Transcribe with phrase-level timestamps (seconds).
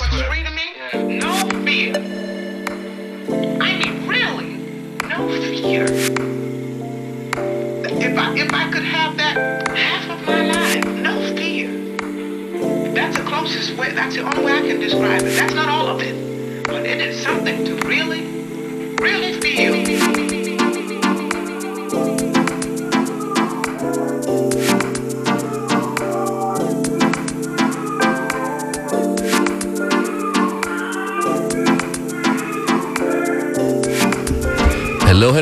[0.00, 1.18] That's what's free to me?
[1.18, 1.94] No fear.
[3.60, 4.56] I mean, really,
[5.06, 5.84] no fear.
[8.00, 11.68] If I if I could have that half of my life, no fear.
[12.94, 13.92] That's the closest way.
[13.92, 15.36] That's the only way I can describe it.
[15.36, 18.24] That's not all of it, but it is something to really,
[19.02, 20.29] really feel.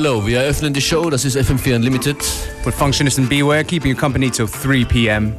[0.01, 1.11] Hello, We are eröffnen die Show.
[1.11, 2.19] Das ist FM4 Unlimited.
[2.65, 5.35] With Functionist and Beware, keeping you company till 3 p.m.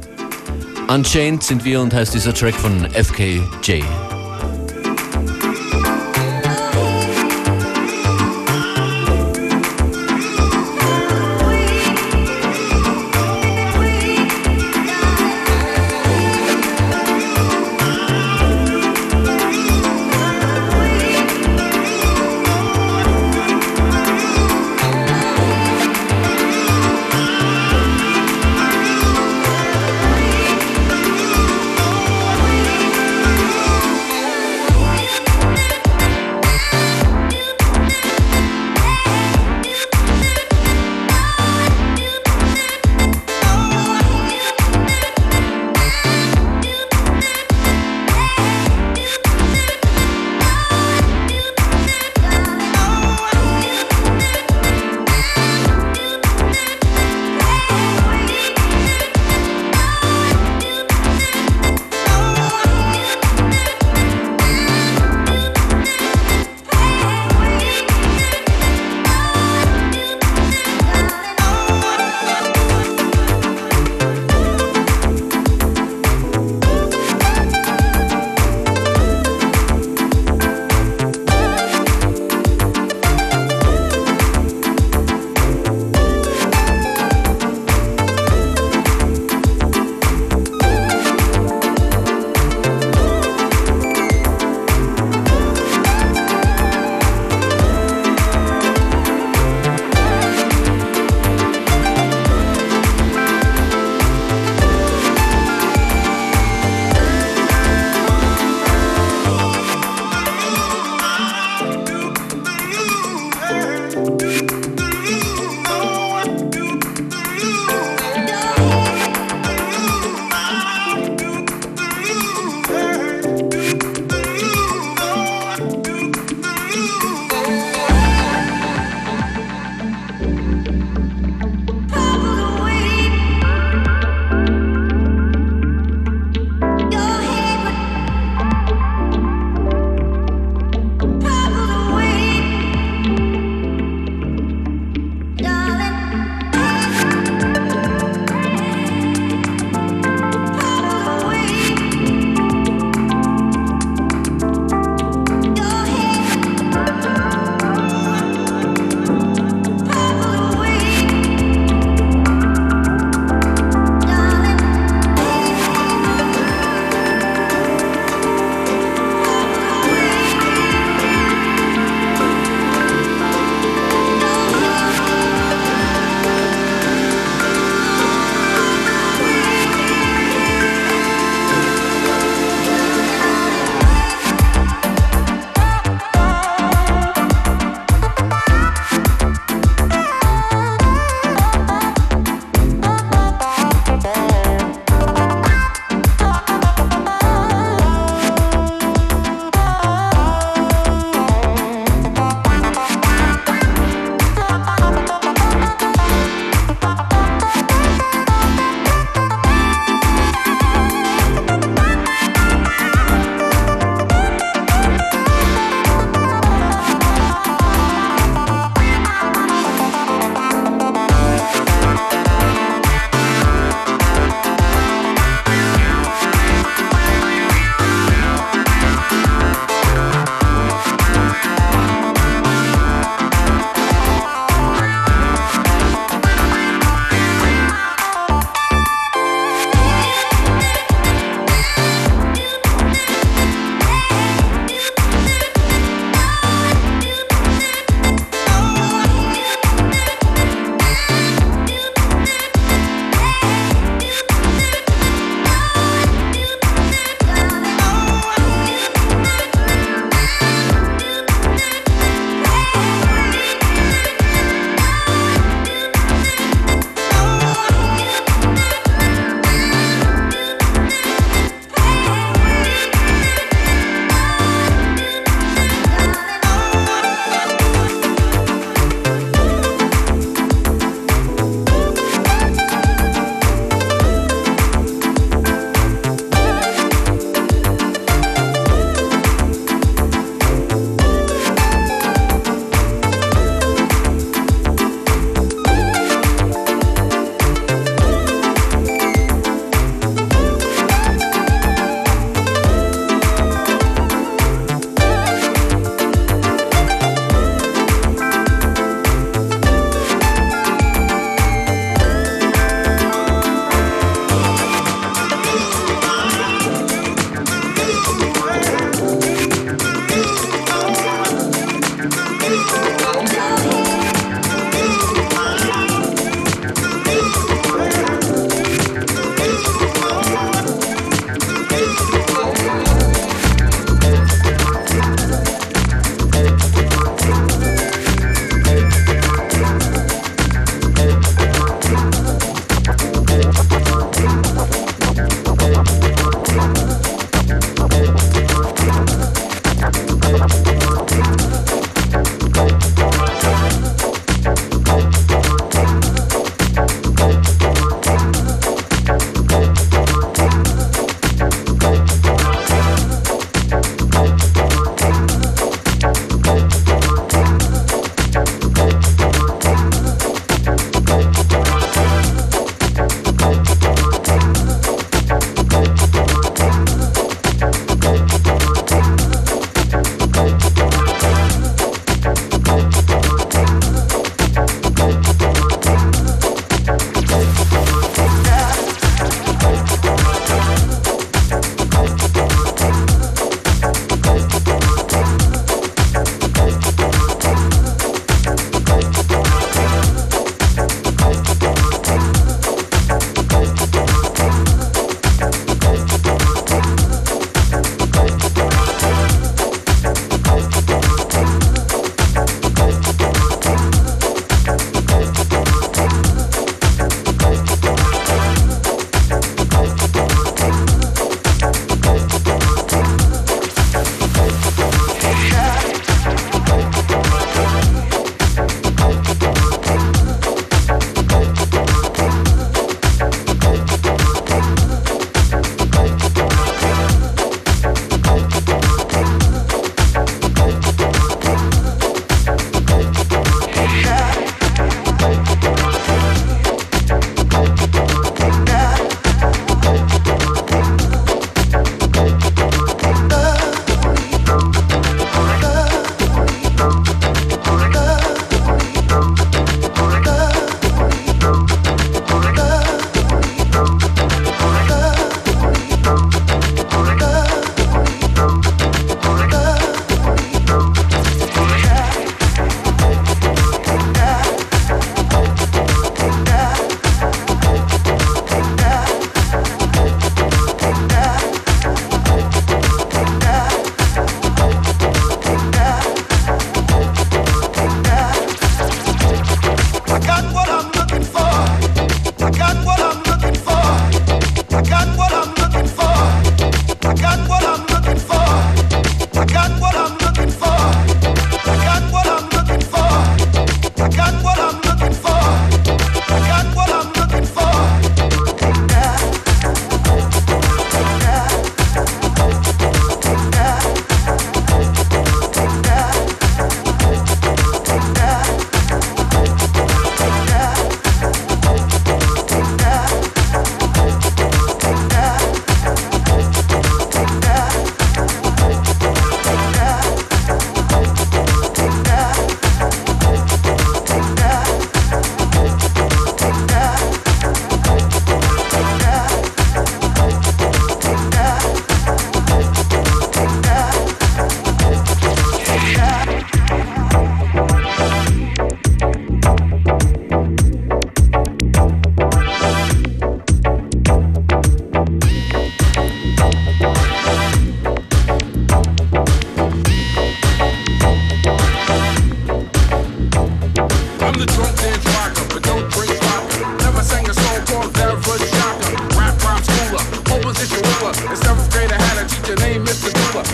[0.86, 3.80] Unchained sind wir und heißt dieser Track von FKJ.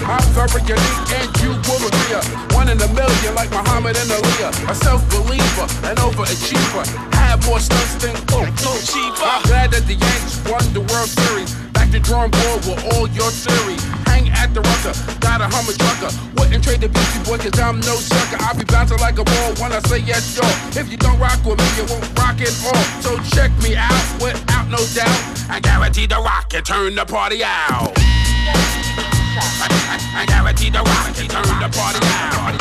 [0.07, 2.23] I'm very unique and you will agree.
[2.55, 4.71] One in a million like Muhammad and Aaliyah.
[4.71, 6.87] A self-believer, an overachiever.
[7.15, 8.15] Have more stunts than
[8.87, 9.27] cheaper.
[9.27, 11.55] I'm glad that the Yankees won the World Series.
[11.75, 13.83] Back to drawing board with all your theories
[14.17, 14.95] hang at the rucker.
[15.21, 16.11] Got a Hummer trucker.
[16.39, 18.39] Wouldn't trade the Beastie Boy cause I'm no sucker.
[18.41, 20.45] I'll be bouncing like a ball when I say yes, yo.
[20.81, 22.85] If you don't rock with me, you won't rock at all.
[23.05, 25.21] So check me out without no doubt.
[25.51, 27.93] I guarantee to rock and turn the party out.
[29.39, 32.57] I, guarantee to rock and turn the party out.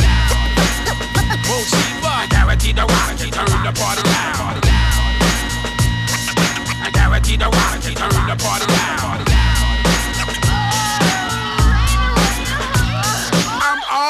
[2.04, 4.60] I guarantee to rock and turn the party out.
[6.84, 9.36] I guarantee to rock and turn the party out.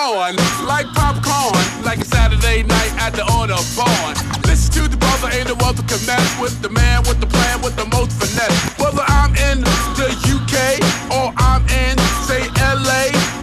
[0.06, 4.14] on like popcorn, like a Saturday night at the order barn.
[4.46, 7.62] Listen to the brother, ain't no other can mess with the man with the plan
[7.62, 8.58] with the most finesse.
[8.80, 9.62] Whether I'm in
[10.00, 10.82] the UK
[11.14, 12.05] or I'm in,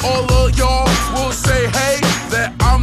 [0.04, 0.42] all of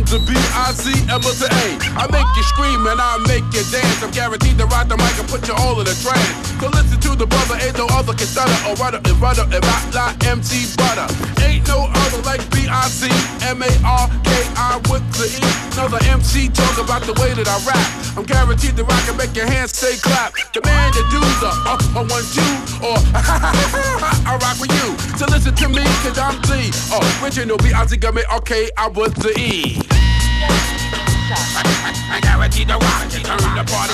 [0.09, 1.77] that I'm the B-I-C-M of the A.
[1.97, 4.01] I make you scream and I make you dance.
[4.01, 6.49] I'm guaranteed to ride the mic and put you all in a trance.
[6.57, 9.61] So listen to the brother, ain't no other can stutter or rudder and rudder and
[9.65, 11.07] rock like MC Butter.
[11.45, 13.11] Ain't no other like B-I-C-M-A-R-K-I
[14.89, 15.45] with the E.
[15.77, 17.87] Another MC talk about the way that I rap.
[18.17, 20.33] I'm guaranteed to rock and make your hands say clap.
[20.51, 22.41] Demand to do the up uh, on one two
[22.81, 24.97] or I rock with you.
[25.17, 26.73] So listen to me, cause I'm the
[27.23, 29.98] original B-I-C-M-A-R-K-I with the E.
[30.41, 33.93] I guarantee the rock and turn the party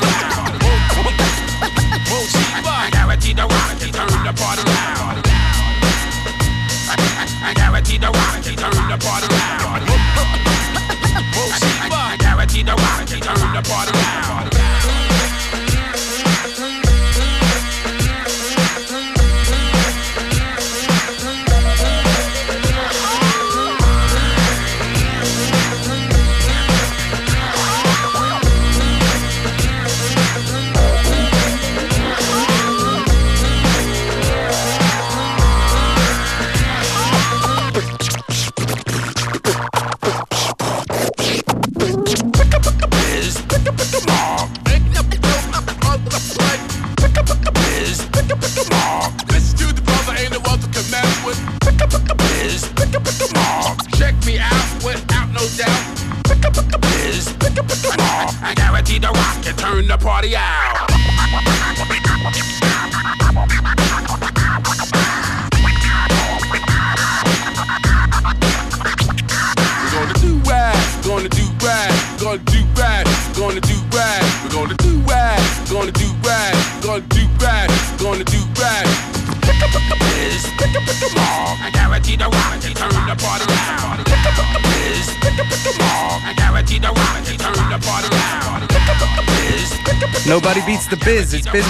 [3.48, 4.15] rock and turn the party loud.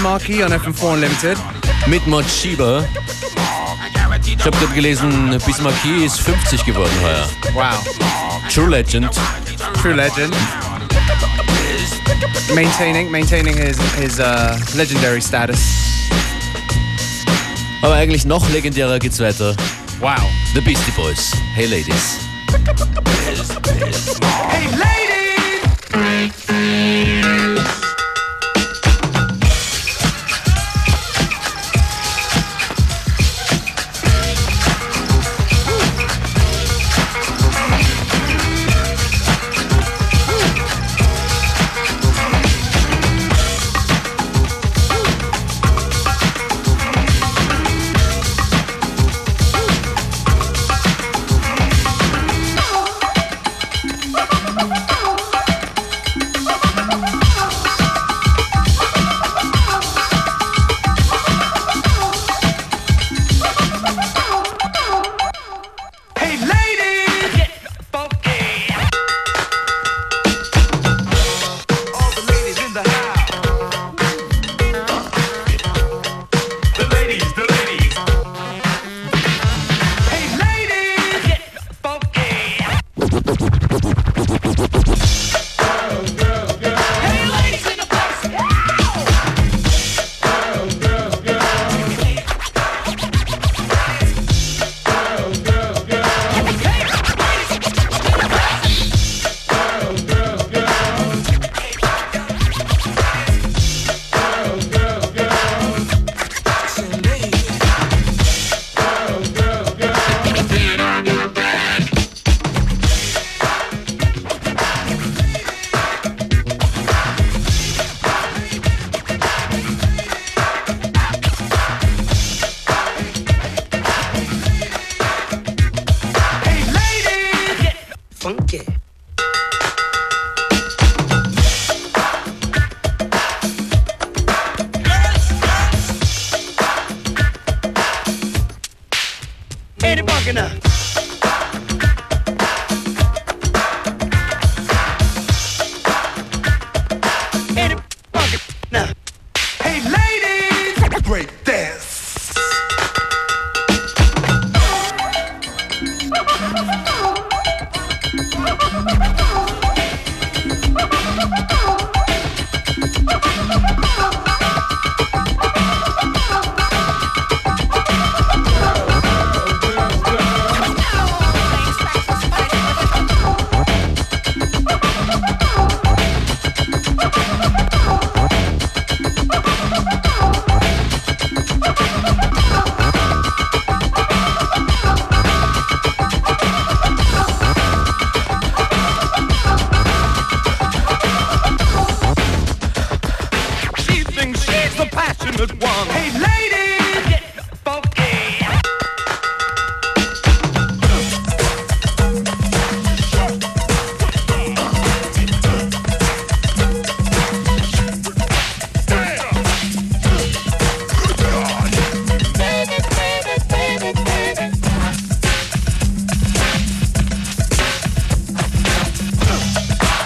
[0.02, 1.38] Markie on FM4 Unlimited.
[1.86, 2.88] Mit Mod Schieber.
[4.26, 7.30] Ich habe gerade gelesen, Biz Markie ist 50 geworden heuer.
[7.54, 7.86] Wow.
[8.52, 9.10] True Legend.
[9.82, 10.34] True Legend.
[12.56, 15.60] Maintaining, maintaining his, his uh, legendary status.
[17.82, 19.56] Aber eigentlich noch legendärer geht's weiter.
[20.00, 20.16] Wow.
[20.56, 21.32] The Beastie Boys.
[21.54, 22.18] Hey Ladies.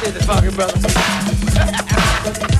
[0.09, 2.55] Is it funky, brother?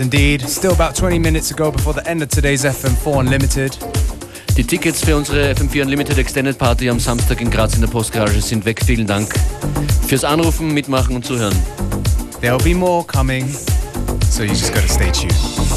[0.00, 0.42] indeed.
[0.48, 3.78] Still about 20 minutes to go before the end of today's FM4 Unlimited.
[4.56, 8.40] Die Tickets für unsere FM4 Unlimited Extended Party am Samstag in Graz in der Postgarage
[8.40, 8.80] sind weg.
[8.84, 9.34] Vielen Dank
[10.06, 11.56] fürs Anrufen, Mitmachen und Zuhören.
[12.40, 13.48] There'll be more coming,
[14.30, 15.71] so you just gotta stay tuned.